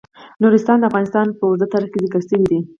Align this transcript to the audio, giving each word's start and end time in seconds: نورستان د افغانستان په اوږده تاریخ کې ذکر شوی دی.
نورستان 0.41 0.77
د 0.79 0.83
افغانستان 0.89 1.27
په 1.37 1.43
اوږده 1.47 1.67
تاریخ 1.73 1.89
کې 1.91 2.01
ذکر 2.03 2.21
شوی 2.29 2.45
دی. 2.51 2.59